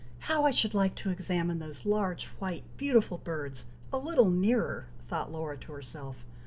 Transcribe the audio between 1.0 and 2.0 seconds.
examine those